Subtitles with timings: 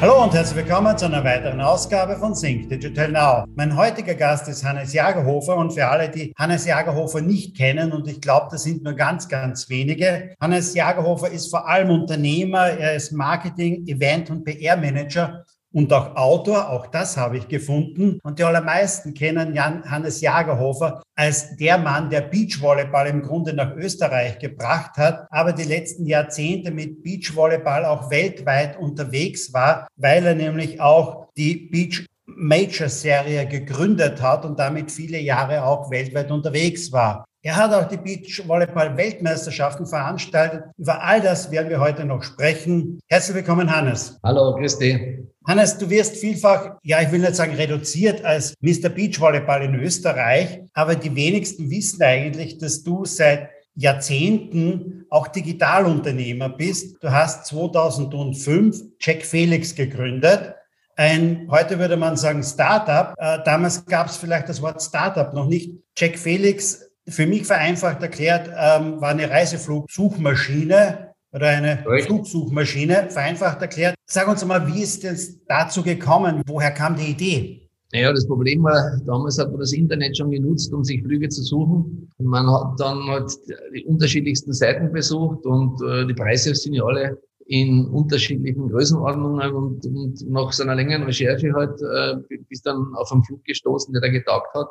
[0.00, 3.44] Hallo und herzlich willkommen zu einer weiteren Ausgabe von Sync Digital Now.
[3.54, 8.08] Mein heutiger Gast ist Hannes Jagerhofer und für alle, die Hannes Jagerhofer nicht kennen, und
[8.08, 12.94] ich glaube, das sind nur ganz, ganz wenige, Hannes Jagerhofer ist vor allem Unternehmer, er
[12.94, 18.18] ist Marketing, Event und PR-Manager und auch Autor, auch das habe ich gefunden.
[18.22, 23.74] Und die allermeisten kennen Jan Hannes Jagerhofer als der Mann, der Beachvolleyball im Grunde nach
[23.76, 30.34] Österreich gebracht hat, aber die letzten Jahrzehnte mit Beachvolleyball auch weltweit unterwegs war, weil er
[30.34, 36.92] nämlich auch die Beach Major Serie gegründet hat und damit viele Jahre auch weltweit unterwegs
[36.92, 37.24] war.
[37.42, 40.64] Er hat auch die Beachvolleyball-Weltmeisterschaften veranstaltet.
[40.76, 43.00] Über all das werden wir heute noch sprechen.
[43.08, 44.18] Herzlich willkommen, Hannes.
[44.22, 45.24] Hallo, Christi.
[45.46, 48.90] Hannes, du wirst vielfach, ja, ich will nicht sagen reduziert als Mr.
[48.90, 57.02] Beachvolleyball in Österreich, aber die wenigsten wissen eigentlich, dass du seit Jahrzehnten auch Digitalunternehmer bist.
[57.02, 60.56] Du hast 2005 Jack Felix gegründet.
[60.94, 63.14] Ein, heute würde man sagen, Startup.
[63.16, 65.72] Äh, damals gab es vielleicht das Wort Startup noch nicht.
[65.96, 72.06] Jack Felix für mich vereinfacht erklärt, ähm, war eine Reiseflugsuchmaschine oder eine Richtig.
[72.06, 73.94] Flugsuchmaschine, vereinfacht erklärt.
[74.06, 76.42] Sag uns mal, wie ist es dazu gekommen?
[76.46, 77.68] Woher kam die Idee?
[77.92, 81.42] Naja, das Problem war, damals hat man das Internet schon genutzt, um sich Flüge zu
[81.42, 82.08] suchen.
[82.18, 83.32] Man hat dann halt
[83.74, 89.84] die unterschiedlichsten Seiten besucht und äh, die Preise sind ja alle in unterschiedlichen Größenordnungen und,
[89.84, 94.02] und nach so einer längeren Recherche halt äh, bis dann auf einen Flug gestoßen, der
[94.02, 94.68] da getaugt hat.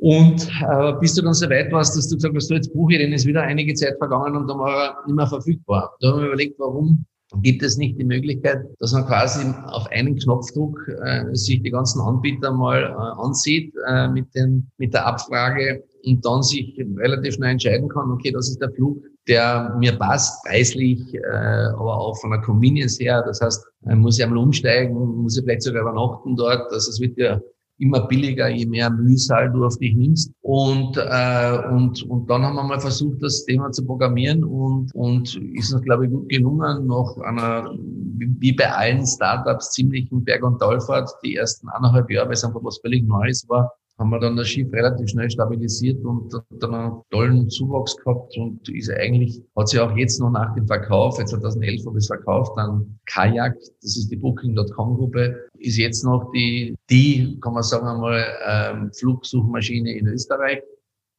[0.00, 2.94] Und äh, bis du dann so weit warst, dass du gesagt hast, du jetzt buche
[2.94, 5.94] ich den, ist wieder einige Zeit vergangen und dann war er nicht mehr verfügbar.
[6.00, 7.04] Da haben wir überlegt, warum
[7.42, 12.00] gibt es nicht die Möglichkeit, dass man quasi auf einen Knopfdruck äh, sich die ganzen
[12.00, 17.50] Anbieter mal äh, ansieht äh, mit, den, mit der Abfrage und dann sich relativ schnell
[17.50, 22.30] entscheiden kann, okay, das ist der Flug, der mir passt, preislich, äh, aber auch von
[22.30, 23.22] der Convenience her.
[23.26, 26.72] Das heißt, muss ich einmal umsteigen, muss ich vielleicht sogar übernachten dort.
[26.72, 27.38] Also es wird ja
[27.80, 30.32] immer billiger, je mehr Mühsal du auf dich nimmst.
[30.42, 35.34] Und, äh, und, und dann haben wir mal versucht, das Thema zu programmieren und, und
[35.54, 37.74] ist uns, glaube ich, gut gelungen, nach einer,
[38.38, 42.62] wie bei allen Startups, ziemlichen Berg- und Talfahrt, die ersten eineinhalb Jahre, weil es einfach
[42.62, 47.02] was völlig Neues war, haben wir dann das Schiff relativ schnell stabilisiert und dann einen
[47.10, 51.30] tollen Zuwachs gehabt und ist eigentlich, hat sich auch jetzt noch nach dem Verkauf, jetzt
[51.30, 56.74] 2011 habe es verkauft, dann Kajak, das ist die Booking.com Gruppe, ist jetzt noch die,
[56.88, 60.62] die, kann man sagen einmal, ähm, Flugsuchmaschine in Österreich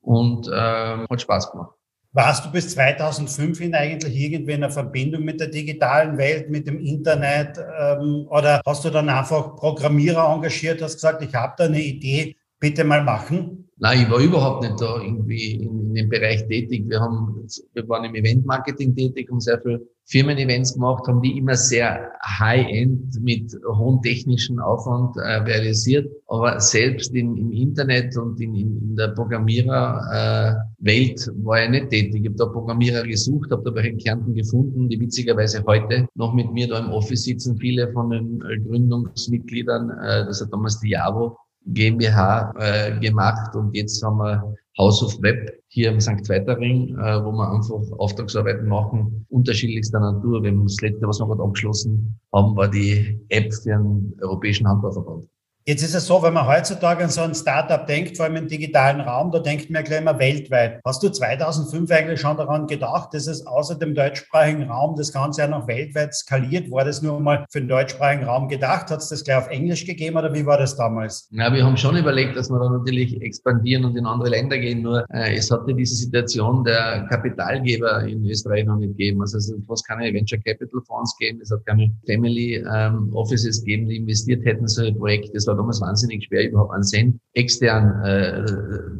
[0.01, 1.75] und ähm, hat Spaß gemacht.
[2.13, 6.67] Warst du bis 2005 hin eigentlich irgendwie in einer Verbindung mit der digitalen Welt, mit
[6.67, 7.57] dem Internet?
[7.57, 12.35] Ähm, oder hast du dann einfach Programmierer engagiert, hast gesagt, ich habe da eine Idee,
[12.61, 13.67] bitte mal machen?
[13.77, 16.87] Nein, ich war überhaupt nicht da irgendwie in, in dem Bereich tätig.
[16.87, 21.55] Wir haben, wir waren im Event-Marketing tätig, haben sehr viel Firmen-Events gemacht, haben die immer
[21.55, 26.11] sehr high-end mit hohem technischen Aufwand äh, realisiert.
[26.27, 32.21] Aber selbst in, im Internet und in, in der Programmierer-Welt äh, war ich nicht tätig.
[32.21, 36.35] Ich habe da Programmierer gesucht, habe da bei den Kärnten gefunden, die witzigerweise heute noch
[36.35, 39.89] mit mir da im Office sitzen, viele von den Gründungsmitgliedern.
[39.89, 41.35] Äh, das hat damals die Javo
[41.65, 46.27] GmbH äh, gemacht und jetzt haben wir House of Web hier im St.
[46.29, 50.43] Weitering, äh, wo wir einfach Auftragsarbeiten machen, unterschiedlichster Natur.
[50.43, 54.67] Wir haben das letzte, was wir gerade abgeschlossen haben, war die App für den Europäischen
[54.67, 55.27] Handballverband.
[55.71, 58.47] Jetzt ist es so, wenn man heutzutage an so ein Startup denkt, vor allem im
[58.49, 60.81] digitalen Raum, da denkt man gleich immer weltweit.
[60.83, 65.43] Hast du 2005 eigentlich schon daran gedacht, dass es außer dem deutschsprachigen Raum das Ganze
[65.43, 66.69] ja noch weltweit skaliert?
[66.71, 68.91] War das nur mal für den deutschsprachigen Raum gedacht?
[68.91, 71.29] Hat es das gleich auf Englisch gegeben oder wie war das damals?
[71.31, 74.81] Na, wir haben schon überlegt, dass wir da natürlich expandieren und in andere Länder gehen.
[74.81, 79.21] Nur äh, es hatte diese Situation der Kapitalgeber in Österreich noch nicht gegeben.
[79.21, 83.87] Also es hat keine Venture Capital Fonds gegeben, es hat keine Family ähm, Offices gegeben,
[83.87, 88.43] die investiert hätten in solche Projekte war damals wahnsinnig schwer, überhaupt einen Cent extern äh,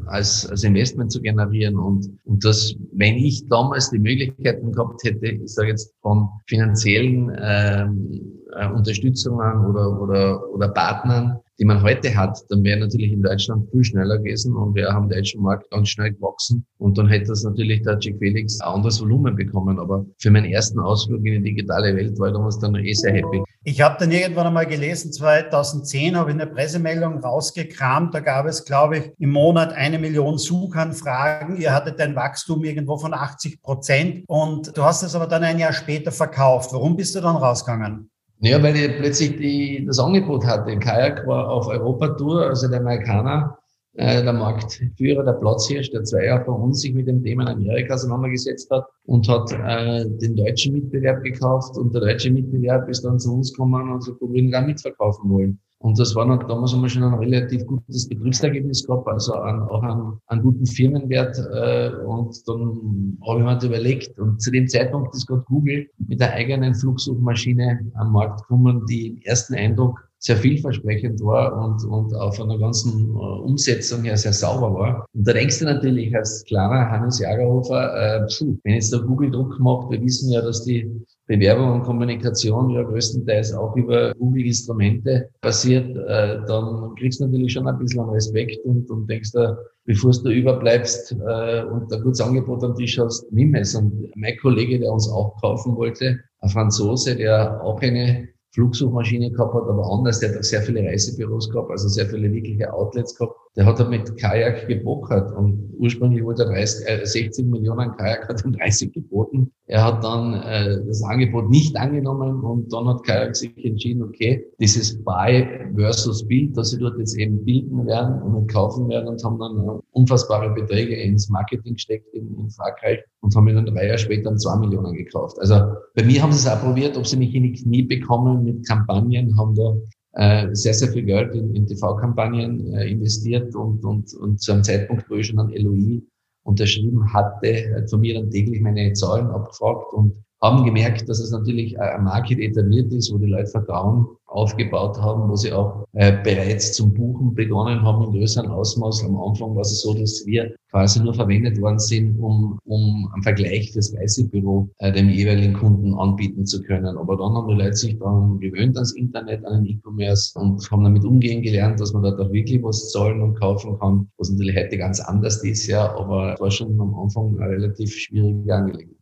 [0.07, 1.77] als, als Investment zu generieren.
[1.77, 7.31] Und, und das, wenn ich damals die Möglichkeiten gehabt hätte, ich sage jetzt von finanziellen
[7.41, 8.21] ähm,
[8.55, 13.69] äh, Unterstützungen oder, oder, oder Partnern, die man heute hat, dann wäre natürlich in Deutschland
[13.69, 17.27] viel schneller gewesen und wir haben den deutschen Markt ganz schnell gewachsen und dann hätte
[17.27, 19.77] das natürlich der Jack Felix ein anderes Volumen bekommen.
[19.77, 23.13] Aber für meinen ersten Ausflug in die digitale Welt war ich damals dann eh sehr
[23.13, 23.43] happy.
[23.63, 28.65] Ich habe dann irgendwann einmal gelesen, 2010 habe ich eine Pressemeldung rausgekramt, da gab es,
[28.65, 31.57] glaube ich, im Monat eine Million Suchanfragen.
[31.57, 35.59] Ihr hattet ein Wachstum irgendwo von 80 Prozent und du hast es aber dann ein
[35.59, 36.73] Jahr später verkauft.
[36.73, 38.10] Warum bist du dann rausgegangen?
[38.43, 40.75] Ja, weil ich plötzlich die, das Angebot hatte.
[40.79, 43.55] Kajak war auf Europatour, also der Amerikaner,
[43.93, 47.59] äh, der Marktführer, der Platzhirsch, der zwei Jahre vor uns sich mit dem Thema in
[47.59, 53.05] Amerika auseinandergesetzt hat und hat äh, den deutschen Mitbewerb gekauft und der deutsche Mitbewerb ist
[53.05, 55.59] dann zu uns gekommen und so, wir würden gar mitverkaufen wollen.
[55.81, 59.81] Und das war noch, damals wir schon ein relativ gutes Betriebsergebnis gehabt, also an, auch
[59.81, 61.38] einen, einen guten Firmenwert.
[61.38, 65.88] Äh, und dann habe ich mir halt überlegt, und zu dem Zeitpunkt ist gerade Google
[65.98, 71.83] mit der eigenen Flugsuchmaschine am Markt gekommen, die im ersten Eindruck sehr vielversprechend war und,
[71.83, 75.06] und auch von der ganzen äh, Umsetzung her sehr sauber war.
[75.16, 79.31] Und da denkst du natürlich als kleiner Hannes Jagerhofer, äh, pfuh, wenn jetzt der Google
[79.31, 80.92] Druck macht, wir wissen ja, dass die
[81.31, 87.68] Bewerbung und Kommunikation ja größtenteils auch über Google-Instrumente passiert, äh, dann kriegst du natürlich schon
[87.68, 92.66] ein bisschen Respekt und, und denkst da, bevor du überbleibst äh, und ein gutes Angebot
[92.66, 93.74] am Tisch hast, nimm es.
[93.75, 99.54] Und mein Kollege, der uns auch kaufen wollte, ein Franzose, der auch eine Flugsuchmaschine gehabt
[99.54, 100.19] hat, aber anders.
[100.19, 103.36] Der hat sehr viele Reisebüros gehabt, also sehr viele wirkliche Outlets gehabt.
[103.57, 108.30] Der hat halt mit Kajak gebokert und ursprünglich wollte er 30, äh, 60 Millionen Kajak,
[108.30, 109.51] hat ihm 30 geboten.
[109.65, 114.45] Er hat dann äh, das Angebot nicht angenommen und dann hat Kajak sich entschieden, okay,
[114.59, 115.45] dieses Buy
[115.75, 119.81] versus Build, dass sie dort jetzt eben bilden werden und kaufen werden und haben dann
[119.92, 124.38] unfassbare Beträge ins Marketing gesteckt in, in Frankreich und haben dann drei Jahre später um
[124.38, 125.38] zwei Millionen gekauft.
[125.39, 125.56] Also
[125.95, 128.65] bei mir haben sie es auch probiert, ob sie mich in die Knie bekommen mit
[128.65, 129.75] Kampagnen, haben da
[130.13, 134.63] äh, sehr, sehr viel Geld in, in TV-Kampagnen äh, investiert und, und, und zu einem
[134.63, 136.01] Zeitpunkt, wo ich schon an LOI
[136.43, 141.31] unterschrieben hatte, hat von mir dann täglich meine Zahlen abgefragt und haben gemerkt, dass es
[141.31, 146.13] natürlich ein Market etabliert ist, wo die Leute Vertrauen aufgebaut haben, wo sie auch äh,
[146.23, 149.03] bereits zum Buchen begonnen haben in größeren Ausmaß.
[149.03, 153.23] Am Anfang war es so, dass wir quasi nur verwendet worden sind, um, um einen
[153.23, 156.97] Vergleich fürs Reisebüro äh, dem jeweiligen Kunden anbieten zu können.
[156.97, 160.83] Aber dann haben die Leute sich daran gewöhnt ans Internet, an den E-Commerce und haben
[160.85, 164.55] damit umgehen gelernt, dass man dort auch wirklich was zahlen und kaufen kann, was natürlich
[164.55, 169.00] heute ganz anders ist, ja, aber war schon am Anfang eine relativ schwierige Angelegenheit.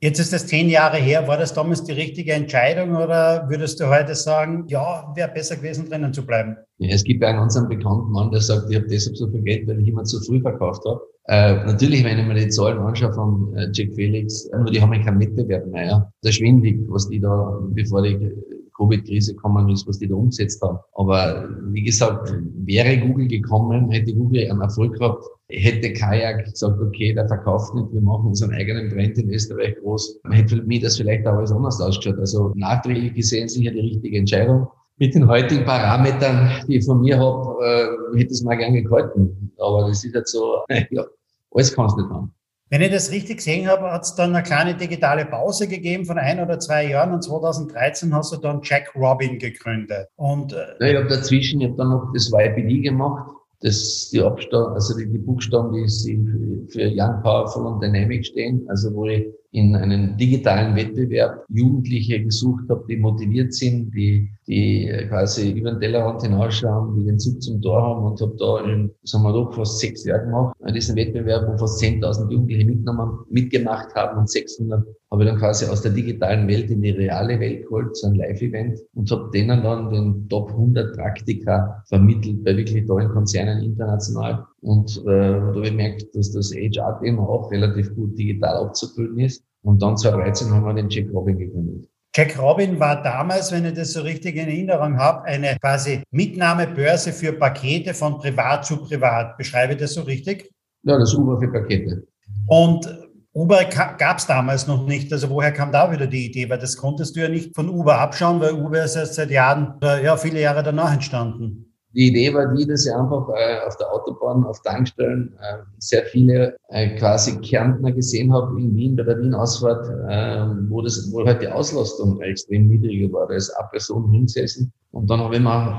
[0.00, 1.26] Jetzt ist das zehn Jahre her.
[1.26, 5.88] War das damals die richtige Entscheidung oder würdest du heute sagen, ja, wäre besser gewesen,
[5.88, 6.56] drinnen zu bleiben?
[6.78, 9.66] Ja, es gibt einen ganz bekannten Mann, der sagt, ich habe deshalb so viel Geld,
[9.66, 11.00] weil ich immer zu früh verkauft habe.
[11.24, 14.94] Äh, natürlich, wenn ich mir die Zahlen anschaue von äh, Jack Felix, nur die haben
[14.94, 15.84] ja keinen Wettbewerb mehr.
[15.84, 16.12] Ja.
[16.24, 18.32] Der schwindig, was die da, bevor die
[18.78, 20.78] Covid-Krise gekommen ist, was die da umgesetzt haben.
[20.94, 22.34] Aber wie gesagt,
[22.64, 27.92] wäre Google gekommen, hätte Google einen Erfolg gehabt, hätte Kajak gesagt, okay, der verkauft nicht,
[27.92, 31.52] wir machen unseren eigenen Brand in Österreich groß, hätte für mich das vielleicht auch alles
[31.52, 32.18] anders ausgeschaut.
[32.18, 34.68] Also nachträglich gesehen sicher die richtige Entscheidung.
[35.00, 39.52] Mit den heutigen Parametern, die ich von mir habe, äh, hätte es mal gern gehalten.
[39.58, 41.04] Aber das ist halt so, ja,
[41.52, 42.32] alles kannst du nicht haben.
[42.70, 46.18] Wenn ich das richtig gesehen habe, hat es dann eine kleine digitale Pause gegeben von
[46.18, 50.08] ein oder zwei Jahren und 2013 hast du dann Jack Robin gegründet.
[50.16, 53.30] Und, äh, ja, ich habe dazwischen, ich habe dann noch das YPD gemacht,
[53.60, 58.94] das die Abstand, also die, die Buchstaben, die für Young, Powerful und Dynamic stehen, also
[58.94, 65.52] wo ich in einem digitalen Wettbewerb Jugendliche gesucht habe, die motiviert sind, die, die quasi
[65.52, 69.24] über den Tellerrand hinausschauen, die den Zug zum Tor haben und habe da in, sagen
[69.24, 73.94] wir doch, fast sechs Jahre gemacht, an diesem Wettbewerb, wo fast 10.000 Jugendliche mitgenommen, mitgemacht
[73.94, 77.62] haben und 600 habe ich dann quasi aus der digitalen Welt in die reale Welt
[77.64, 82.86] geholt, so ein Live-Event und habe denen dann den Top 100 Praktika vermittelt bei wirklich
[82.86, 84.44] tollen Konzernen international.
[84.60, 89.47] Und äh, da habe ich gemerkt, dass das HR-Thema auch relativ gut digital abzubilden ist
[89.62, 91.88] und dann 2013 haben wir den Jack Robin gegründet.
[92.14, 97.12] Jack Robin war damals, wenn ich das so richtig in Erinnerung habe, eine quasi Mitnahmebörse
[97.12, 99.36] für Pakete von privat zu privat.
[99.36, 100.50] Beschreibe ich das so richtig?
[100.84, 102.06] Ja, das Uber für Pakete.
[102.46, 102.88] Und
[103.34, 105.12] Uber gab es damals noch nicht.
[105.12, 106.48] Also woher kam da wieder die Idee?
[106.48, 109.74] Weil das konntest du ja nicht von Uber abschauen, weil Uber ist erst seit Jahren,
[109.82, 111.67] ja, viele Jahre danach entstanden.
[111.94, 116.02] Die Idee war die, dass ich einfach äh, auf der Autobahn, auf Tankstellen äh, sehr
[116.04, 121.24] viele äh, quasi Kärntner gesehen habe in Wien, bei der Wien-Ausfahrt, äh, wo, das, wo
[121.24, 123.26] halt die Auslastung extrem niedriger war.
[123.26, 125.78] Da ist eine Person hingesessen und dann habe ich mir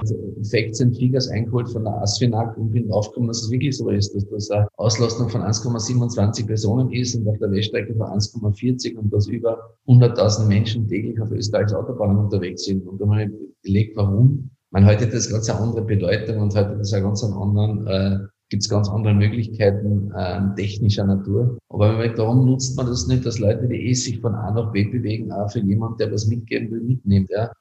[0.50, 4.16] Facts and Figures eingeholt von der ASFINAG und bin draufgekommen, dass es wirklich so ist,
[4.16, 9.12] dass das eine Auslastung von 1,27 Personen ist und auf der Weststrecke von 1,40 und
[9.12, 12.88] dass über 100.000 Menschen täglich auf Österreichs Autobahnen unterwegs sind.
[12.88, 13.32] Und dann habe ich
[13.64, 17.88] gelegt, warum man heute das ganz eine andere Bedeutung und heute das eine ganz anderen,
[17.88, 21.58] äh, gibt es ganz andere Möglichkeiten äh, technischer Natur.
[21.70, 24.86] Aber darum nutzt man das nicht, dass Leute, die eh sich von A nach B
[24.86, 27.30] bewegen, auch für jemanden, der was mitgeben will, mitnimmt.
[27.30, 27.52] Ja.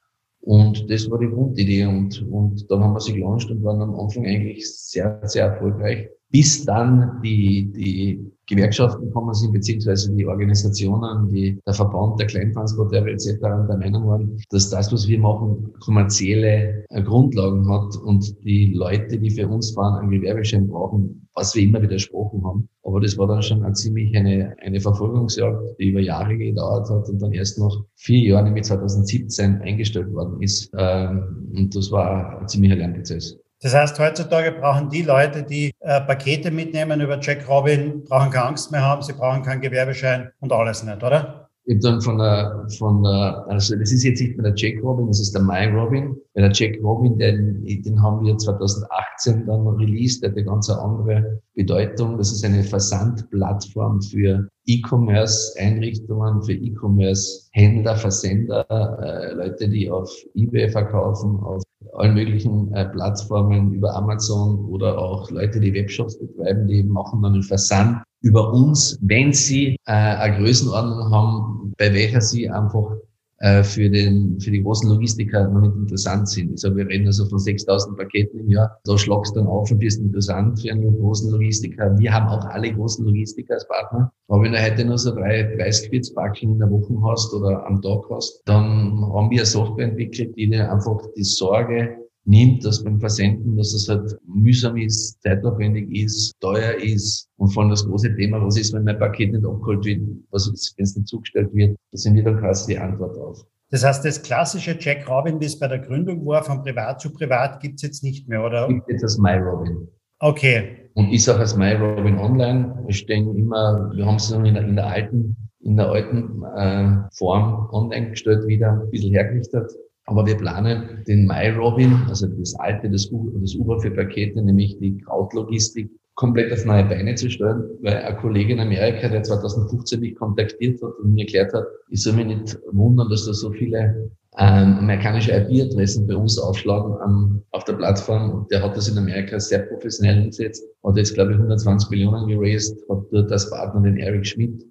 [0.41, 1.87] Und das war die Grundidee.
[1.87, 6.09] Und, und dann haben wir sie gelauncht und waren am Anfang eigentlich sehr, sehr erfolgreich.
[6.31, 13.09] Bis dann die, die Gewerkschaften gekommen sind, beziehungsweise die Organisationen, die, der Verband der Kleintransporteure
[13.09, 13.39] etc.
[13.41, 19.19] der Meinung waren, dass das, was wir machen, kommerzielle äh, Grundlagen hat und die Leute,
[19.19, 22.69] die für uns fahren, einen Gewerbeschein brauchen, was wir immer widersprochen haben.
[22.85, 27.09] Aber das war dann schon ein ziemlich eine, eine Verfolgungsjagd, die über Jahre gedauert hat
[27.09, 30.71] und dann erst nach vier Jahren, nämlich 2017, eingestellt worden ist.
[30.77, 33.39] Ähm, und das war ein ziemlicher Lernprozess.
[33.61, 38.47] Das heißt, heutzutage brauchen die Leute, die äh, Pakete mitnehmen über Jack Robin, brauchen keine
[38.47, 41.49] Angst mehr haben, sie brauchen keinen Gewerbeschein und alles nicht, oder?
[41.69, 45.09] Habe dann von der, von der, also das ist jetzt nicht mehr der Jack Robin,
[45.09, 46.17] das ist der My Robin.
[46.35, 50.71] Weil der Jack Robin, den, den haben wir 2018 dann released, der hat eine ganz
[50.71, 52.17] andere Bedeutung.
[52.17, 61.39] Das ist eine Versandplattform für E-Commerce-Einrichtungen, für E-Commerce-Händler, Versender, äh, Leute, die auf eBay verkaufen,
[61.41, 61.63] auf
[61.95, 67.35] allen möglichen äh, Plattformen über Amazon oder auch Leute, die Webshops betreiben, die machen dann
[67.35, 72.97] einen Versand über uns, wenn sie äh, eine Größenordnung haben, bei welcher sie einfach
[73.41, 76.55] äh, für, den, für die großen Logistiker noch nicht interessant sind.
[76.55, 78.79] Ich sage, wir reden also von 6000 Paketen im Jahr.
[78.85, 81.97] Da schlagst du dann auf und bist interessant für einen großen Logistiker.
[81.99, 84.13] Wir haben auch alle großen Logistiker als Partner.
[84.29, 87.81] Aber wenn du heute nur so drei 30 Quitzpacken in der Woche hast oder am
[87.81, 93.01] Tag hast, dann haben wir Software entwickelt, die dir einfach die Sorge nimmt, dass beim
[93.01, 98.15] Versenden, dass es halt mühsam ist, zeitaufwendig ist, teuer ist und vor allem das große
[98.17, 101.49] Thema, was ist, wenn mein Paket nicht abgeholt wird, was ist, wenn es nicht zugestellt
[101.55, 103.45] wird, da sind wir dann quasi die Antwort auf.
[103.71, 107.13] Das heißt, das klassische Jack Robin, wie es bei der Gründung war, von privat zu
[107.13, 108.69] privat, gibt es jetzt nicht mehr, oder?
[108.69, 109.89] Gibt jetzt das MyRobin.
[110.21, 110.91] Okay.
[110.95, 112.83] Und ist auch als MyRobin online.
[112.87, 117.09] Wir stehen immer, wir haben es in der, in der alten, in der alten äh,
[117.17, 119.71] Form online gestellt wieder, ein bisschen hergerichtet.
[120.09, 123.11] Aber wir planen den MyRobin, also das alte, das,
[123.43, 128.17] das Uber für Pakete, nämlich die Krautlogistik, komplett auf neue Beine zu stellen, weil ein
[128.17, 132.27] Kollege in Amerika, der 2015 mich kontaktiert hat und mir erklärt hat, ich soll mich
[132.27, 137.75] nicht wundern, dass da so viele ähm, amerikanische IP-Adressen bei uns aufschlagen ähm, auf der
[137.75, 138.31] Plattform.
[138.31, 142.27] Und der hat das in Amerika sehr professionell umgesetzt, hat jetzt, glaube ich, 120 Millionen
[142.29, 144.65] geraced, hat dort als Partner den Eric Schmidt,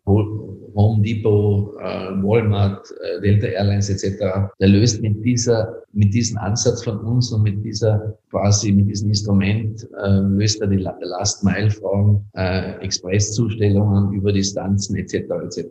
[0.78, 4.52] Home Depot, äh, Walmart, äh, Delta Airlines etc.
[4.60, 9.10] Der löst mit dieser, mit diesem Ansatz von uns und mit dieser quasi, mit diesem
[9.10, 15.16] Instrument, äh, löst er die Last-Mile-Fragen, äh, Expresszustellungen über Distanzen etc.
[15.16, 15.66] etc.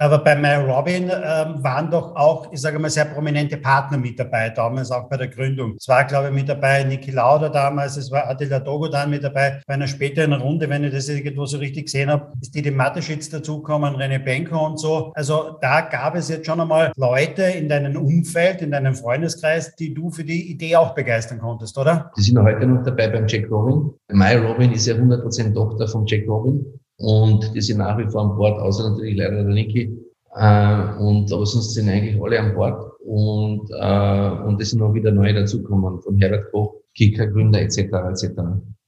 [0.00, 4.48] Aber bei MyRobin ähm, waren doch auch, ich sage mal, sehr prominente Partner mit dabei,
[4.50, 5.74] damals auch bei der Gründung.
[5.76, 9.60] Es war, glaube ich, mit dabei Niki Lauda damals, es war Attila Dogodan mit dabei.
[9.66, 13.28] Bei einer späteren Runde, wenn ich das irgendwo so richtig gesehen habe, ist Didi Mateschitz
[13.28, 15.10] dazugekommen, René Benko und so.
[15.14, 19.92] Also da gab es jetzt schon einmal Leute in deinem Umfeld, in deinem Freundeskreis, die
[19.92, 22.12] du für die Idee auch begeistern konntest, oder?
[22.16, 23.90] Die sind heute noch dabei beim Jack Robin.
[24.12, 26.64] MyRobin ist ja 100% Tochter von Jack Robin
[26.98, 29.96] und die sind nach wie vor an Bord, außer natürlich leider der Niki.
[30.34, 34.92] Äh, und aber sonst sind eigentlich alle an Bord und äh, und es sind noch
[34.92, 37.78] wieder neue dazukommen von Herbert Koch, Kika Gründer etc.
[37.78, 38.40] etc.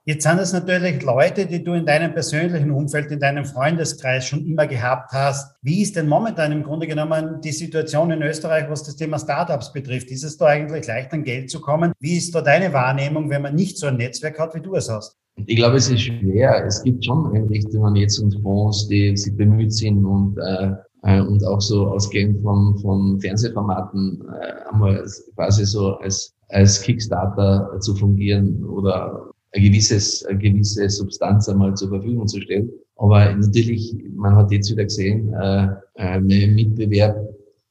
[0.04, 4.44] Jetzt sind es natürlich Leute, die du in deinem persönlichen Umfeld, in deinem Freundeskreis schon
[4.46, 5.54] immer gehabt hast.
[5.62, 9.72] Wie ist denn momentan im Grunde genommen die Situation in Österreich, was das Thema Startups
[9.72, 10.10] betrifft?
[10.10, 11.92] Ist es da eigentlich leicht an Geld zu kommen?
[12.00, 14.88] Wie ist da deine Wahrnehmung, wenn man nicht so ein Netzwerk hat, wie du es
[14.88, 15.19] hast?
[15.36, 16.64] Ich glaube, es ist schwer.
[16.66, 20.72] Es gibt schon Einrichtungen jetzt und Fonds, die sich bemüht sind und äh,
[21.02, 27.78] äh, und auch so ausgehend von, von Fernsehformaten äh, einmal quasi so als, als Kickstarter
[27.80, 32.70] zu fungieren oder ein gewisses, eine gewisse Substanz einmal zur Verfügung zu stellen.
[32.96, 37.16] Aber natürlich, man hat jetzt wieder gesehen, äh, äh, mein Mitbewerb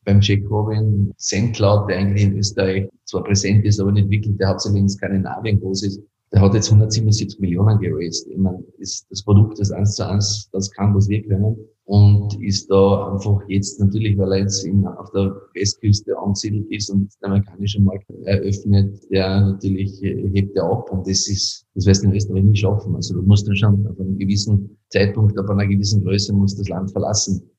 [0.05, 4.49] beim Jack Robin, SendCloud, der eigentlich in Österreich zwar präsent ist, aber nicht wirklich, der
[4.49, 6.01] hauptsächlich in Skandinavien groß ist,
[6.31, 8.27] der hat jetzt 177 Millionen geraced.
[8.27, 11.57] Ich meine, ist das Produkt ist eins zu eins, das kann, was wir können.
[11.85, 16.91] Und ist da einfach jetzt natürlich, weil er jetzt in, auf der Westküste angesiedelt ist
[16.91, 20.91] und den amerikanischen Markt eröffnet, der natürlich äh, hebt er ab.
[20.91, 22.95] Und das ist, das wirst du in Österreich nicht schaffen.
[22.95, 26.69] Also du musst dann schon auf einem gewissen Zeitpunkt, auf einer gewissen Größe, musst das
[26.69, 27.49] Land verlassen.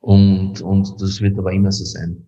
[0.00, 2.26] Und, und das wird aber immer so sein.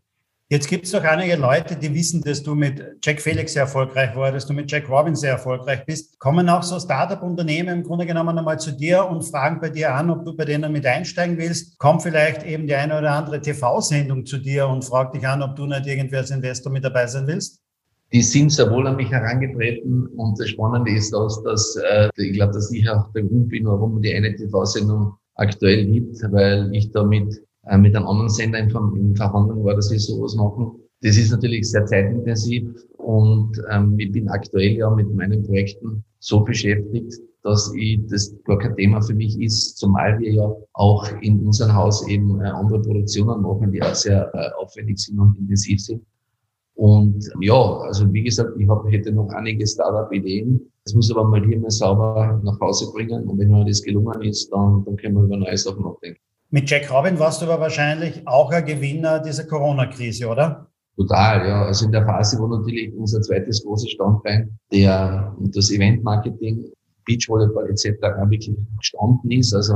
[0.49, 4.15] Jetzt gibt es doch einige Leute, die wissen, dass du mit Jack Felix sehr erfolgreich
[4.15, 6.21] warst, dass du mit Jack Robin sehr erfolgreich bist.
[6.21, 10.09] Kommen auch so Startup-Unternehmen im Grunde genommen einmal zu dir und fragen bei dir an,
[10.09, 11.77] ob du bei denen mit einsteigen willst.
[11.81, 15.57] Kommt vielleicht eben die eine oder andere TV-Sendung zu dir und fragt dich an, ob
[15.57, 17.61] du nicht irgendwie als Investor mit dabei sein willst?
[18.13, 22.35] Die sind sehr wohl an mich herangetreten und das Spannende ist, dass, dass äh, ich
[22.35, 26.93] glaube, dass ich auch der Grund bin, warum die eine TV-Sendung aktuell gibt, weil ich
[26.93, 27.35] damit
[27.67, 30.73] äh, mit einem anderen Sender in, in Verhandlung war, dass wir sowas machen.
[31.03, 36.41] Das ist natürlich sehr zeitintensiv und ähm, ich bin aktuell ja mit meinen Projekten so
[36.41, 41.47] beschäftigt, dass ich, das gar kein Thema für mich ist, zumal wir ja auch in
[41.47, 45.81] unserem Haus eben äh, andere Produktionen machen, die auch sehr äh, aufwendig sind und intensiv
[45.81, 46.03] sind.
[46.75, 50.61] Und ja, also wie gesagt, ich hab, hätte noch einige Startup-Ideen.
[50.85, 53.25] Das muss aber mal hier mal sauber nach Hause bringen.
[53.25, 56.21] Und wenn mir das gelungen ist, dann, dann können wir über neue Sachen nachdenken.
[56.51, 60.69] Mit Jack Robin warst du aber wahrscheinlich auch ein Gewinner dieser Corona-Krise, oder?
[60.97, 61.65] Total, ja.
[61.65, 66.65] Also in der Phase, wo natürlich unser zweites großes Standbein, der, das Event-Marketing,
[67.05, 68.01] Beachvolleyball etc.
[68.29, 69.75] wirklich gestanden ist, also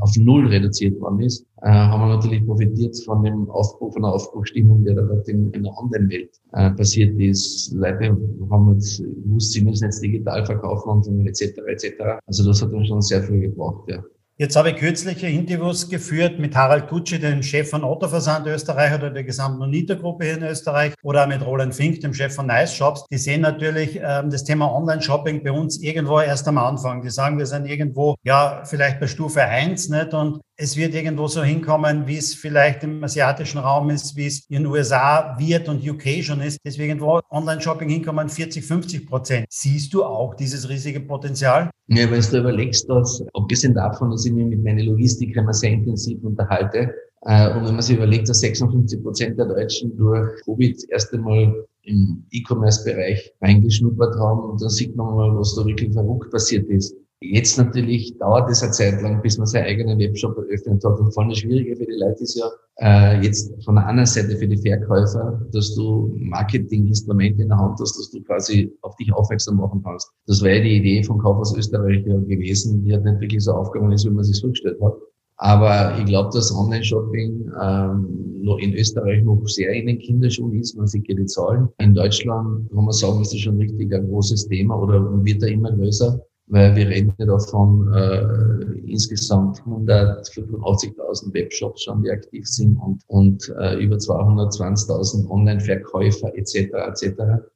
[0.00, 4.12] auf Null reduziert worden ist, äh, haben wir natürlich profitiert von dem Aufbruch, von der
[4.12, 7.72] Aufbruchstimmung, der da gerade in, in der Online-Welt äh, passiert ist.
[7.74, 8.16] Leute
[8.50, 11.58] haben jetzt gewusst, sie müssen jetzt digital verkaufen und etc.
[11.66, 11.94] etc.
[12.26, 14.02] Also das hat uns schon sehr viel gebraucht, ja.
[14.40, 19.10] Jetzt habe ich kürzliche Interviews geführt mit Harald Gutschi, dem Chef von Ottoversand Österreich oder
[19.10, 23.04] der gesamten Unita-Gruppe hier in Österreich oder mit Roland Fink, dem Chef von Nice Shops.
[23.10, 27.02] Die sehen natürlich ähm, das Thema Online-Shopping bei uns irgendwo erst am Anfang.
[27.02, 30.14] Die sagen, wir sind irgendwo, ja, vielleicht bei Stufe eins nicht?
[30.14, 34.44] Und es wird irgendwo so hinkommen, wie es vielleicht im asiatischen Raum ist, wie es
[34.50, 36.58] in den USA wird und UK schon ist.
[36.64, 39.46] Deswegen wo Online-Shopping hinkommen 40, 50 Prozent.
[39.48, 41.70] Siehst du auch dieses riesige Potenzial?
[41.88, 46.22] Ja, wenn du überlegst, dass, abgesehen davon, dass ich mich mit meinen Logistikern sehr intensiv
[46.22, 51.12] unterhalte, äh, und wenn man sich überlegt, dass 56 Prozent der Deutschen durch Covid erst
[51.12, 56.94] einmal im E-Commerce-Bereich reingeschnuppert haben, dann sieht man mal, was da wirklich verrückt passiert ist.
[57.22, 60.98] Jetzt natürlich dauert es eine Zeit lang, bis man seinen eigenen Webshop eröffnet hat.
[60.98, 62.46] Und vor allem schwieriger für die Leute ist ja
[62.76, 67.78] äh, jetzt von der anderen Seite für die Verkäufer, dass du Marketinginstrumente in der Hand
[67.78, 70.10] hast, dass du quasi auf dich aufmerksam machen kannst.
[70.26, 72.84] Das wäre ja die Idee von Kaufhaus Österreich ja gewesen.
[72.84, 74.94] Die hat nicht wirklich so aufgegangen ist, wie man sich vorgestellt hat.
[75.36, 80.74] Aber ich glaube, dass Online-Shopping ähm, noch in Österreich noch sehr in den Kinderschuhen ist.
[80.74, 81.68] Man sieht ja die Zahlen.
[81.78, 85.46] In Deutschland kann man sagen, ist das schon richtig ein großes Thema oder wird da
[85.46, 86.18] immer größer
[86.50, 93.54] weil wir reden ja davon äh, insgesamt 185.000 Webshops schon, die aktiv sind und, und
[93.60, 96.72] äh, über 220.000 Online-Verkäufer etc.
[96.88, 97.12] etc.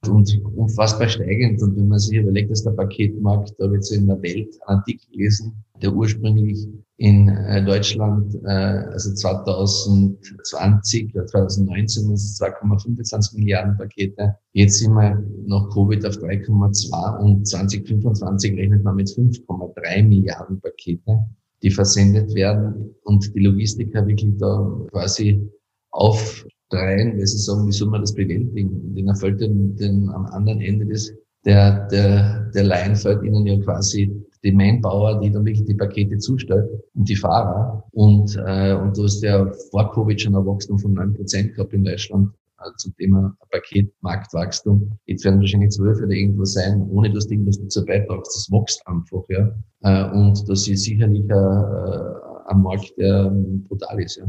[0.09, 1.61] Und unfassbar steigend.
[1.61, 4.79] Und wenn man sich überlegt, dass der Paketmarkt, da wird so in der Welt einen
[4.79, 13.37] Artikel lesen, der ursprünglich in äh, Deutschland, äh, also 2020 oder 2019 waren es 2,25
[13.37, 14.37] Milliarden Pakete.
[14.53, 21.19] Jetzt sind wir nach Covid auf 3,2 und 2025 rechnet man mit 5,3 Milliarden Pakete,
[21.63, 25.51] die versendet werden und die Logistiker wirklich da quasi
[25.91, 28.71] aufdrehen, weil sie sagen, wie soll man das bewältigen?
[28.71, 31.13] Und ihnen fällt den, den am anderen Ende des
[31.45, 34.11] der, der, der Line fällt ihnen ja quasi
[34.45, 37.83] die Manpower, die dann wirklich die Pakete zustellt und die Fahrer.
[37.93, 41.73] Und, äh, und du hast ja vor Covid schon ein Wachstum von neun Prozent gehabt
[41.73, 42.31] in Deutschland
[42.65, 44.99] also zum Thema Paketmarktwachstum.
[45.07, 48.35] Jetzt werden wahrscheinlich zwölf oder irgendwo sein, ohne dass du irgendwas dazu beitragst.
[48.35, 49.55] Das wächst einfach, ja.
[49.83, 53.31] Äh, und das ist sicherlich ein, äh, ein Markt, der
[53.69, 54.27] brutal ist, ja.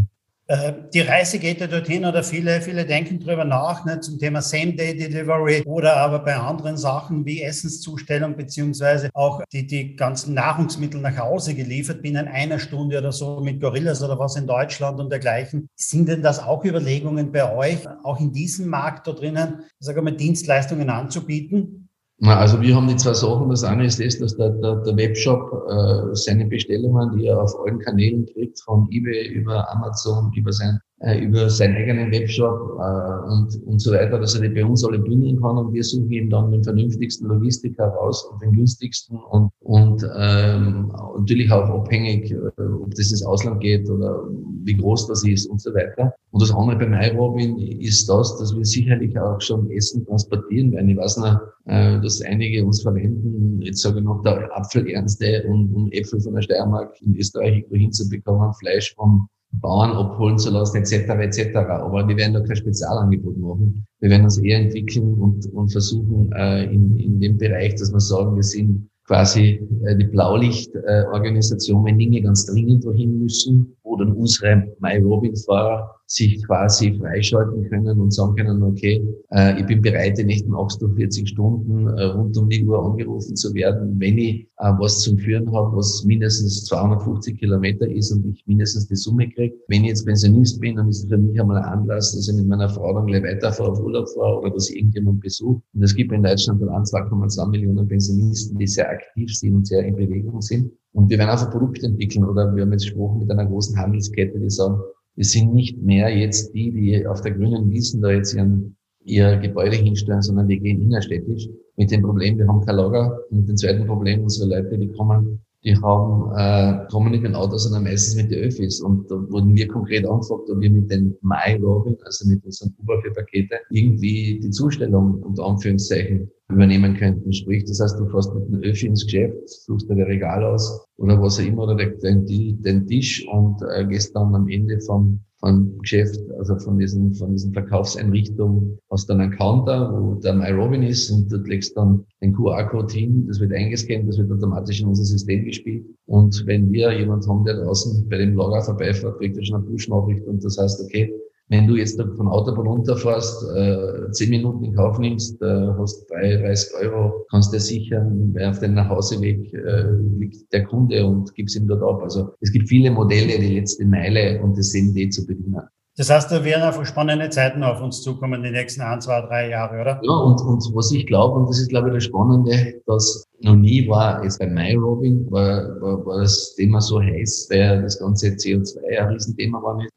[0.48, 4.44] Äh, die Reise geht ja dorthin oder viele, viele denken darüber nach, ne, zum Thema
[4.44, 11.18] Same-Day-Delivery oder aber bei anderen Sachen wie Essenszustellung beziehungsweise auch die, die ganzen Nahrungsmittel nach
[11.18, 15.68] Hause geliefert binnen einer Stunde oder so mit Gorillas oder was in Deutschland und dergleichen.
[15.76, 20.16] Sind denn das auch Überlegungen bei euch, auch in diesem Markt da drinnen, sage mal,
[20.16, 21.85] Dienstleistungen anzubieten?
[22.20, 23.50] Na, also wir haben die zwei Sachen.
[23.50, 27.54] Das eine ist das, dass der, der, der Webshop äh, seine Bestellungen, die er auf
[27.66, 33.32] allen Kanälen kriegt, von eBay über Amazon, über sein äh, über seinen eigenen Webshop äh,
[33.32, 36.10] und, und so weiter, dass er die bei uns alle bündeln kann und wir suchen
[36.10, 42.32] ihm dann den vernünftigsten Logistik heraus und den günstigsten und, und ähm, natürlich auch abhängig,
[42.32, 44.24] äh, ob das ins Ausland geht oder
[44.64, 46.14] wie groß das ist und so weiter.
[46.32, 50.90] Und das andere bei MyRobin ist das, dass wir sicherlich auch schon Essen transportieren werden.
[50.90, 55.74] Ich weiß noch, äh, dass einige uns verwenden, jetzt sage ich noch, der Apfelernste und,
[55.74, 59.28] und Äpfel von der Steiermark in Österreich irgendwo hinzubekommen, Fleisch vom
[59.62, 61.56] Bauern abholen zu lassen, etc., etc.
[61.56, 63.86] Aber wir werden da kein Spezialangebot machen.
[64.00, 68.00] Wir werden uns eher entwickeln und, und versuchen, äh, in, in dem Bereich, dass wir
[68.00, 74.22] sagen, wir sind quasi äh, die Blaulichtorganisation, äh, wenn Dinge ganz dringend wohin müssen, wo
[74.22, 80.28] unsere MyRobin-Fahrer sich quasi freischalten können und sagen können, okay, äh, ich bin bereit, in
[80.28, 85.02] nächsten 48 Stunden äh, rund um die Uhr angerufen zu werden, wenn ich äh, was
[85.02, 89.56] zum Führen habe, was mindestens 250 Kilometer ist und ich mindestens die Summe kriege.
[89.68, 92.36] Wenn ich jetzt Pensionist bin, dann ist es für mich einmal ein Anlass, dass ich
[92.36, 95.62] mit meiner Frau dann gleich weiterfahre, auf Urlaub fahre oder dass ich irgendjemand besuche.
[95.74, 99.84] Und es gibt in Deutschland dann 2,2 Millionen Pensionisten, die sehr aktiv sind und sehr
[99.84, 100.72] in Bewegung sind.
[100.96, 104.40] Und wir werden einfach Produkte entwickeln oder wir haben jetzt gesprochen mit einer großen Handelskette,
[104.40, 104.82] die sagen,
[105.16, 109.38] wir sind nicht mehr jetzt die, die auf der grünen Wiesen da jetzt ihren ihr
[109.38, 111.48] Gebäude hinstellen, sondern wir gehen innerstädtisch.
[111.78, 113.20] Mit dem Problem, wir haben kein Lager.
[113.30, 117.36] Und dem zweiten Problem, unsere Leute, die kommen, die haben, äh, kommen nicht mit dem
[117.36, 118.82] Auto, sondern meistens mit den Öffis.
[118.82, 123.02] Und da wurden wir konkret angefragt, ob wir mit den My-Robin, also mit unseren Uber
[123.02, 127.34] für Pakete, irgendwie die Zustellung unter Anführungszeichen übernehmen könnten.
[127.34, 130.86] Sprich, das heißt, du fährst mit dem Öffi ins Geschäft, suchst dir ein Regal aus
[130.98, 132.26] oder was auch immer, oder den,
[132.62, 137.32] den Tisch und äh, gehst dann am Ende vom, vom Geschäft, also von diesen, von
[137.32, 142.34] diesen Verkaufseinrichtungen, hast dann einen Counter, wo der MyRobin ist und du legst dann den
[142.34, 145.86] QR-Code hin, das wird eingescannt, das wird automatisch in unser System gespielt.
[146.06, 149.66] Und wenn wir jemand haben, der draußen bei dem Lager vorbeifährt, kriegt er schon eine
[149.66, 151.12] Push-Nachricht und das heißt, okay,
[151.48, 156.74] wenn du jetzt von Autobahn runterfährst, äh, zehn Minuten in Kauf nimmst, äh, hast 33
[156.82, 159.84] Euro, kannst dir sichern, wer auf deinem Nachhauseweg äh,
[160.18, 162.02] liegt der Kunde und gibst ihm dort ab.
[162.02, 165.62] Also es gibt viele Modelle, die letzte Meile und das CMD zu bedienen.
[165.98, 169.50] Das heißt, da werden einfach spannende Zeiten auf uns zukommen, die nächsten ein, zwei, drei
[169.50, 170.02] Jahre, oder?
[170.04, 173.56] Ja, und, und was ich glaube, und das ist, glaube ich, das Spannende, dass noch
[173.56, 178.28] nie war, jetzt bei MyRobin, war, war, war das Thema so heiß, weil das ganze
[178.28, 179.92] CO2 ein Riesenthema war nicht.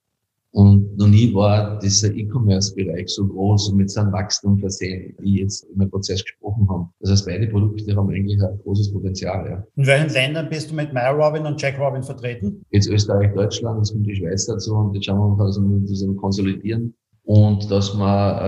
[0.52, 5.40] Und noch nie war dieser E-Commerce-Bereich so groß und mit so einem Wachstum versehen, wie
[5.40, 6.88] jetzt im Prozess gesprochen haben.
[7.00, 9.46] Das heißt, beide Produkte haben eigentlich ein großes Potenzial.
[9.48, 9.64] Ja.
[9.76, 12.64] In welchen Ländern bist du mit MyRobin und Jack Robin vertreten?
[12.70, 15.80] Jetzt Österreich, Deutschland, jetzt kommt die Schweiz dazu und jetzt schauen wir mal, dass wir
[15.80, 18.42] das konsolidieren und dass wir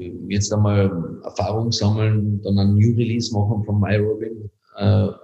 [0.00, 0.90] äh, jetzt einmal
[1.22, 4.50] Erfahrung sammeln, dann ein New Release machen von MyRobin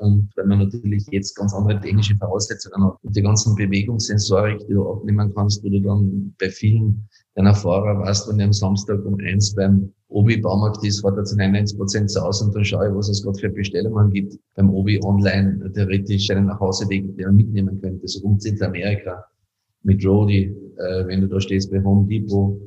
[0.01, 4.75] und wenn man natürlich jetzt ganz andere technische Voraussetzungen hat und die ganzen Bewegungssensorik, die
[4.75, 9.05] du abnehmen kannst, wo du dann bei vielen deiner Fahrer weißt, wenn ich am Samstag
[9.05, 12.65] um eins beim Obi Baumarkt ist, fährt er zu 99 Prozent zu Hause und dann
[12.65, 14.39] schaue ich, was es gerade für Bestellungen gibt.
[14.55, 18.07] Beim Obi online theoretisch einen Nachhauseweg, den er mitnehmen könnte.
[18.07, 19.25] So in Amerika
[19.85, 22.61] mit Rody, äh, wenn du da stehst bei Home Depot,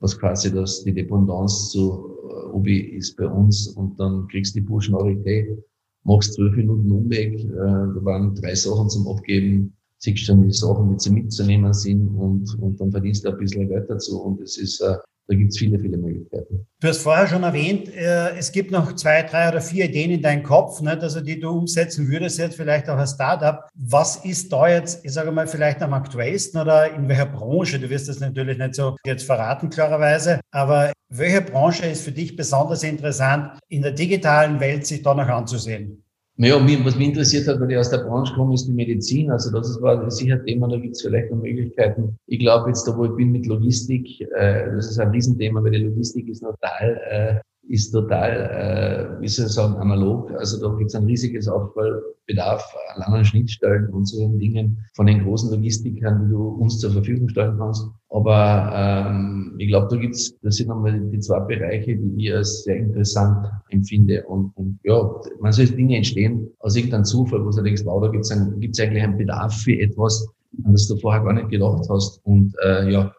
[0.00, 4.60] was quasi das, die Dependance zu äh, Obi ist bei uns und dann kriegst du
[4.60, 5.58] die Push-Nachricht, hey,
[6.04, 10.90] machst zwölf Minuten Umweg, äh, da waren drei Sachen zum Abgeben, siehst dann die Sachen,
[10.90, 14.22] die zu mitzunehmen sind und, und dann verdienst du ein bisschen Geld dazu.
[14.22, 14.96] Und es ist, äh,
[15.28, 16.66] da gibt es viele, viele Möglichkeiten.
[16.80, 20.22] Du hast vorher schon erwähnt, äh, es gibt noch zwei, drei oder vier Ideen in
[20.22, 21.02] deinem Kopf, nicht?
[21.02, 23.68] also die du umsetzen würdest, jetzt vielleicht auch als Startup.
[23.74, 27.78] Was ist da jetzt, ich sage mal, vielleicht am aktuellsten oder in welcher Branche?
[27.78, 32.34] Du wirst das natürlich nicht so jetzt verraten, klarerweise, aber welche Branche ist für dich
[32.34, 36.02] besonders interessant, in der digitalen Welt sich da noch anzusehen?
[36.40, 39.30] Naja, was mich interessiert hat, weil ich aus der Branche komme, ist die Medizin.
[39.30, 42.16] Also das war sicher ein Thema, da gibt es vielleicht noch Möglichkeiten.
[42.28, 45.72] Ich glaube jetzt, da wo ich bin mit Logistik, äh, das ist ein Riesenthema, weil
[45.72, 50.32] die Logistik ist total äh, ist total, äh, wie soll ich sagen, analog.
[50.32, 55.22] Also da gibt es ein riesiges Aufbaubedarf an anderen Schnittstellen und so Dingen von den
[55.22, 57.86] großen Logistikern, die du uns zur Verfügung stellen kannst.
[58.08, 62.64] Aber ähm, ich glaube, da gibt's, das sind nochmal die zwei Bereiche, die ich als
[62.64, 64.24] sehr interessant empfinde.
[64.26, 65.08] Und, und ja,
[65.40, 69.04] man soll Dinge entstehen aus irgendeinem Zufall, wo du denkst, wow, da gibt's gibt's eigentlich
[69.04, 70.28] einen Bedarf für etwas,
[70.64, 72.20] an das du vorher gar nicht gedacht hast.
[72.24, 73.12] Und äh, ja,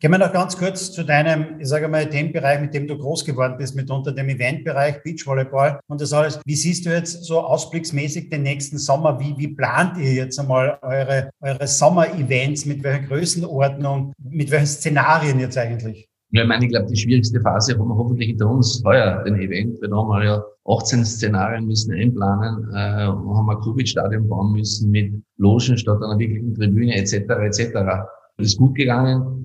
[0.00, 2.96] Gehen wir noch ganz kurz zu deinem, ich sage mal, dem Bereich, mit dem du
[2.96, 6.40] groß geworden bist, mitunter dem Eventbereich, Beachvolleyball und das alles.
[6.46, 9.20] Wie siehst du jetzt so ausblicksmäßig den nächsten Sommer?
[9.20, 12.64] Wie, wie plant ihr jetzt einmal eure, eure Sommer-Events?
[12.64, 14.14] Mit welcher Größenordnung?
[14.18, 16.08] Mit welchen Szenarien jetzt eigentlich?
[16.30, 19.34] Ja, ich meine, ich glaube, die schwierigste Phase haben wir hoffentlich hinter uns heuer, den
[19.34, 19.82] Event.
[19.82, 25.76] Wir haben ja 18 Szenarien müssen einplanen, äh, haben ein Covid-Stadion bauen müssen mit Logen
[25.76, 27.12] statt einer wirklichen Tribüne etc.
[27.42, 28.08] etc.
[28.40, 29.40] Das ist gut gegangen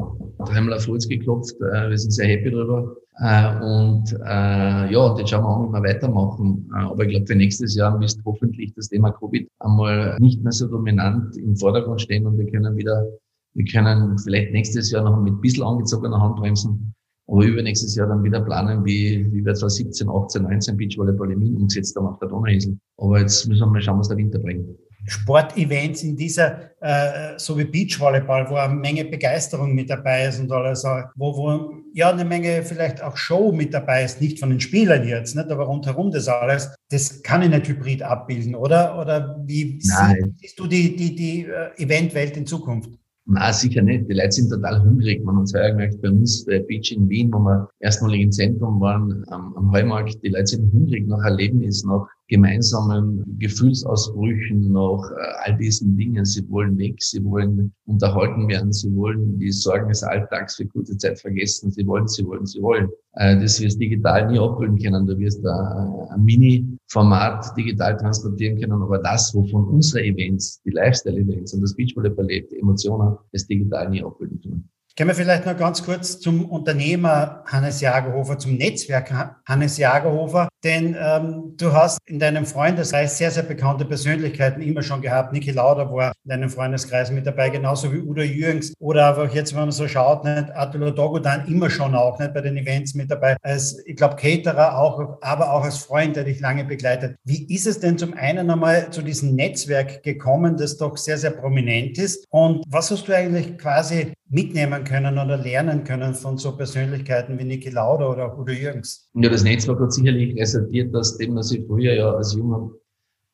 [0.46, 1.56] dreimal auf Holz geklopft.
[1.62, 2.96] Äh, wir sind sehr happy drüber.
[3.20, 6.70] Äh, und äh, ja, und jetzt schauen wir an, wie wir weitermachen.
[6.74, 10.52] Äh, aber ich glaube, für nächstes Jahr müsste hoffentlich das Thema Covid einmal nicht mehr
[10.52, 13.08] so dominant im Vordergrund stehen und wir können wieder,
[13.54, 16.94] wir können vielleicht nächstes Jahr noch mit ein bisschen angezogener Handbremsen,
[17.28, 21.56] aber übernächstes Jahr dann wieder planen, wie, wie wir 2017, 18, 19 Beachvolleyball in Wien
[21.56, 22.78] umgesetzt haben auf der Donauinsel.
[22.98, 24.68] Aber jetzt müssen wir mal schauen, was der Winter bringt.
[25.08, 30.52] Sportevents in dieser, äh, so wie Beachvolleyball, wo eine Menge Begeisterung mit dabei ist und
[30.52, 34.50] alles, äh, wo, wo ja eine Menge vielleicht auch Show mit dabei ist, nicht von
[34.50, 39.00] den Spielern jetzt, nicht, aber rundherum das alles, das kann ich nicht hybrid abbilden, oder?
[39.00, 40.36] Oder wie Nein.
[40.39, 42.89] siehst du die, die, die äh, Eventwelt in Zukunft?
[43.28, 44.08] Na, sicher nicht.
[44.08, 45.24] Die Leute sind total hungrig.
[45.24, 48.32] Man hat es heuer gemerkt bei uns, bei Beach in Wien, wo wir erstmalig im
[48.32, 50.22] Zentrum waren, am, am Heumarkt.
[50.24, 56.26] Die Leute sind hungrig nach Erlebnis, nach gemeinsamen Gefühlsausbrüchen, nach äh, all diesen Dingen.
[56.26, 60.98] Sie wollen weg, sie wollen unterhalten werden, sie wollen die Sorgen des Alltags für kurze
[60.98, 61.72] Zeit vergessen.
[61.72, 62.90] Sie wollen, sie wollen, sie wollen.
[63.14, 65.06] Äh, das wirst digital nie abbilden können.
[65.06, 68.82] Du wirst ein Mini-Format digital transportieren können.
[68.82, 73.90] Aber das, wovon unsere Events, die Lifestyle-Events und das Beachvolleyball lebt, die Emotionen, das digital
[73.90, 74.70] nie abbilden können.
[74.98, 79.12] Gehen wir vielleicht noch ganz kurz zum Unternehmer Hannes Jagerhofer, zum Netzwerk
[79.46, 80.48] Hannes Jagerhofer.
[80.64, 85.34] Denn ähm, du hast in deinem Freundeskreis sehr, sehr bekannte Persönlichkeiten immer schon gehabt.
[85.34, 88.74] Niki Lauder war in deinem Freundeskreis mit dabei, genauso wie Udo Jürgens.
[88.80, 92.40] Oder einfach jetzt, wenn man so schaut, nicht, Attila Dogodan immer schon auch nicht bei
[92.40, 93.36] den Events mit dabei.
[93.42, 97.18] Als, ich glaube, Caterer auch, aber auch als Freund, der dich lange begleitet.
[97.26, 101.32] Wie ist es denn zum einen einmal zu diesem Netzwerk gekommen, das doch sehr, sehr
[101.32, 102.26] prominent ist?
[102.30, 107.43] Und was hast du eigentlich quasi mitnehmen können oder lernen können von so Persönlichkeiten wie
[107.43, 109.10] Niki Lauda oder Udo Jürgens?
[109.15, 112.71] Ja, das Netzwerk hat sicherlich resultiert, dass dem, dass ich früher ja als Junger,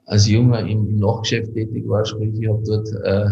[0.05, 3.29] als Junger im, im Nachgeschäft tätig war, sprich ich habe dort äh,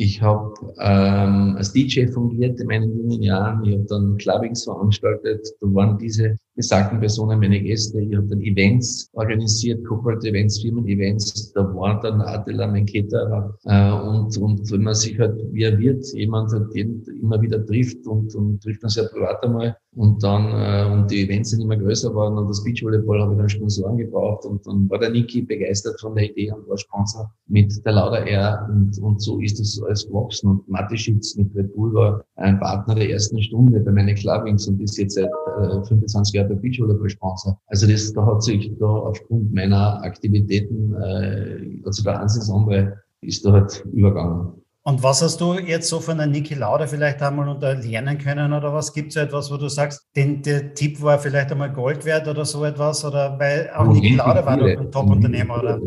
[0.00, 3.64] ich habe ähm, als DJ fungiert in meinen jungen Jahren.
[3.64, 5.48] Ich habe dann Clubbings veranstaltet.
[5.60, 8.00] Da waren diese besagten Personen meine Gäste.
[8.00, 11.52] Ich habe dann Events organisiert, Corporate Events, Firmen-Events.
[11.52, 13.56] Da war dann Attila, mein Caterer.
[13.64, 17.64] Äh, und, und wenn man sich halt, wie er wird, jemand halt den immer wieder
[17.64, 19.76] trifft und, und trifft dann sehr privat einmal.
[19.98, 23.38] Und dann, äh, und die Events sind immer größer geworden und das Beachvolleyball habe ich
[23.38, 27.32] dann Sponsoren gebraucht und dann war der Niki begeistert von der Idee und war Sponsor
[27.48, 31.74] mit der Lauda Air und, und so ist es alles gewachsen und Mateschitz mit Red
[31.74, 35.82] Bull war ein Partner der ersten Stunde bei meinen Clubbings und ist jetzt seit äh,
[35.88, 37.60] 25 Jahren der Beachvolleyball Sponsor.
[37.66, 43.52] Also das, da hat sich da aufgrund meiner Aktivitäten, äh, also der Ansichtsamre ist da
[43.52, 44.52] halt übergangen.
[44.88, 48.54] Und was hast du jetzt so von der Niki Lauda vielleicht einmal unter lernen können
[48.54, 48.94] oder was?
[48.94, 52.46] Gibt es etwas, wo du sagst, den, der Tipp war vielleicht einmal Gold wert oder
[52.46, 53.04] so etwas?
[53.04, 55.78] Oder weil auch Niki Lauda war doch ein Top-Unternehmer, oder?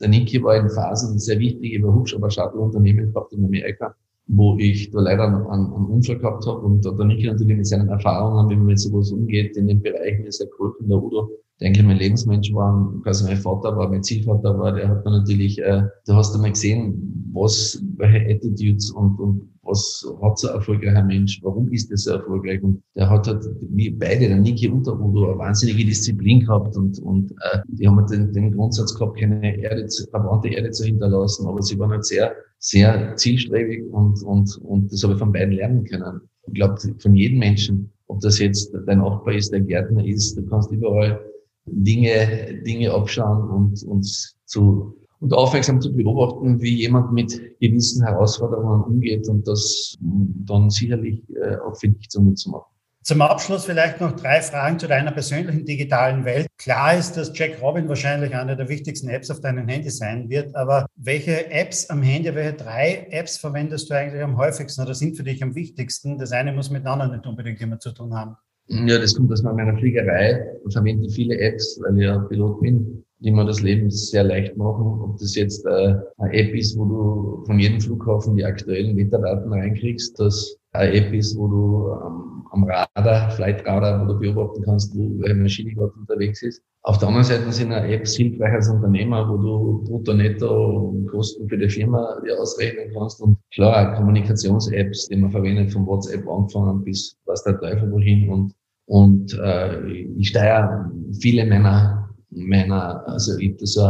[0.00, 3.94] Der Niki war in Phasen sehr wichtig, über Hubschrauber-Shuttle-Unternehmen gehabt in Amerika,
[4.28, 7.88] wo ich da leider einen, einen Unfall gehabt habe und der Niki natürlich mit seinen
[7.88, 11.30] Erfahrungen, wie man mit sowas umgeht, in den Bereichen ist er geholfen, der Udo.
[11.60, 15.12] Der eigentlich mein Lebensmensch war, quasi mein Vater war, mein Zielvater war, der hat mir
[15.12, 20.48] natürlich, äh, da hast du mal gesehen, was, welche Attitudes und, und was hat so
[20.48, 22.62] ein erfolgreicher Mensch, warum ist er so erfolgreich?
[22.62, 26.76] Und der hat halt, wie beide, der Niki und der Udo, eine wahnsinnige Disziplin gehabt
[26.76, 30.84] und, und äh, die haben halt den, den Grundsatz gehabt, keine Erde, verbrannte Erde zu
[30.84, 35.32] hinterlassen, aber sie waren halt sehr, sehr zielstrebig und, und, und das habe ich von
[35.32, 36.20] beiden lernen können.
[36.46, 40.46] Ich glaube, von jedem Menschen, ob das jetzt dein Nachbar ist, der Gärtner ist, du
[40.46, 41.20] kannst überall
[41.66, 48.84] Dinge, Dinge abschauen und uns zu und aufmerksam zu beobachten, wie jemand mit gewissen Herausforderungen
[48.84, 52.70] umgeht und das dann sicherlich äh, auch für dich zu nutzen macht.
[53.06, 56.48] Zum Abschluss vielleicht noch drei Fragen zu deiner persönlichen digitalen Welt.
[56.58, 60.56] Klar ist, dass Jack Robin wahrscheinlich eine der wichtigsten Apps auf deinem Handy sein wird,
[60.56, 65.16] aber welche Apps am Handy, welche drei Apps verwendest du eigentlich am häufigsten oder sind
[65.16, 66.18] für dich am wichtigsten?
[66.18, 68.34] Das eine muss mit dem anderen nicht unbedingt immer zu tun haben.
[68.66, 70.44] Ja, das kommt aus meiner Fliegerei.
[70.66, 74.56] Ich verwende viele Apps, weil ich ja Pilot bin, die mir das Leben sehr leicht
[74.56, 75.00] machen.
[75.02, 79.52] Ob das jetzt äh, eine App ist, wo du von jedem Flughafen die aktuellen Wetterdaten
[79.52, 84.62] reinkriegst, das eine App ist, wo du ähm, am Radar, Flight Radar, wo du beobachten
[84.62, 86.62] kannst, wo welche Maschine gerade unterwegs ist.
[86.82, 91.48] Auf der anderen Seite sind eine Apps hilfreich als Unternehmer, wo du brutto, netto Kosten
[91.48, 96.84] für die Firma dir ausrechnen kannst und klar, Kommunikations-Apps, die man verwendet, von WhatsApp angefangen
[96.84, 98.54] bis was der Teufel wohin und
[98.86, 99.84] und äh,
[100.16, 102.05] ich steuere viele meiner,
[102.36, 103.82] meiner also ich habe da so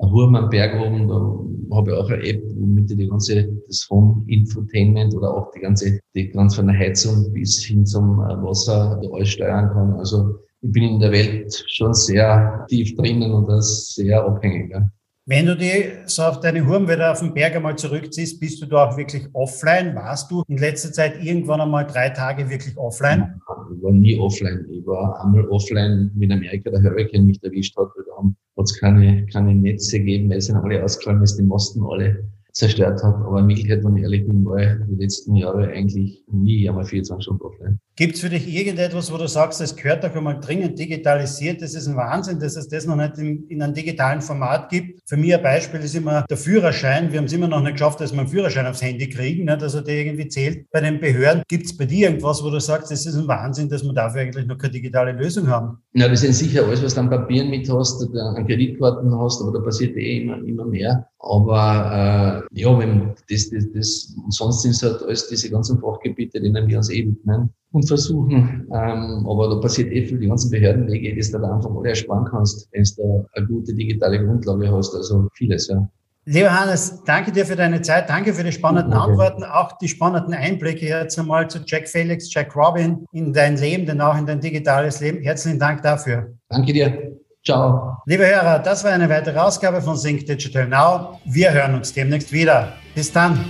[0.00, 3.48] ein Hurm am Berg oben, da habe ich auch eine App, womit ich die ganze,
[3.66, 8.20] das Home Infotainment oder auch die ganze, die ganz von der Heizung bis hin zum
[8.20, 9.94] äh, Wasser alles steuern kann.
[9.94, 14.70] Also ich bin in der Welt schon sehr tief drinnen und das sehr abhängig.
[14.70, 14.88] Ja.
[15.30, 18.66] Wenn du die so auf deine Hurm wieder auf den Berg einmal zurückziehst, bist du
[18.66, 19.94] da auch wirklich offline?
[19.94, 23.38] Warst du in letzter Zeit irgendwann einmal drei Tage wirklich offline?
[23.76, 24.64] Ich war nie offline.
[24.70, 27.88] Ich war einmal offline, wie in Amerika der Hurricane mich erwischt hat.
[27.94, 32.24] Da hat es keine, keine Netze gegeben, weil sind alle ausgefallen, weil die Masten alle
[32.52, 33.16] zerstört hat.
[33.16, 36.86] Aber in Wirklichkeit, wenn ich ehrlich bin, war ich die letzten Jahre eigentlich nie einmal
[36.86, 37.78] 24 Stunden offline.
[37.98, 41.60] Gibt es für dich irgendetwas, wo du sagst, das gehört doch einmal dringend digitalisiert?
[41.60, 45.00] Das ist ein Wahnsinn, dass es das noch nicht in, in einem digitalen Format gibt.
[45.04, 47.10] Für mich ein Beispiel ist immer der Führerschein.
[47.10, 49.64] Wir haben es immer noch nicht geschafft, dass wir einen Führerschein aufs Handy kriegen, nicht?
[49.64, 50.70] also der irgendwie zählt.
[50.70, 53.68] Bei den Behörden gibt es bei dir irgendwas, wo du sagst, das ist ein Wahnsinn,
[53.68, 55.78] dass wir dafür eigentlich noch keine digitale Lösung haben?
[55.94, 59.58] Ja, das sind sicher alles, was du an Papieren mit hast, an Kreditkarten hast, aber
[59.58, 61.04] da passiert eh immer, immer mehr.
[61.18, 66.40] Aber äh, ja, wenn das, das, das, sonst sind es halt alles diese ganzen Fachgebiete,
[66.40, 68.66] denen wir uns eh widmen und versuchen.
[68.72, 72.24] Ähm, aber da passiert eh viel, die ganzen Behördenwege, die du da einfach alle ersparen
[72.24, 74.94] kannst, wenn du da eine gute digitale Grundlage hast.
[74.94, 75.88] Also vieles, ja.
[76.30, 79.10] Lieber Hannes, danke dir für deine Zeit, danke für die spannenden okay.
[79.10, 83.86] Antworten, auch die spannenden Einblicke jetzt einmal zu Jack Felix, Jack Robin in dein Leben,
[83.86, 85.22] denn auch in dein digitales Leben.
[85.22, 86.34] Herzlichen Dank dafür.
[86.50, 87.16] Danke dir.
[87.46, 87.96] Ciao.
[88.04, 91.18] Liebe Hörer, das war eine weitere Ausgabe von Sync Digital Now.
[91.24, 92.74] Wir hören uns demnächst wieder.
[92.94, 93.42] Bis dann.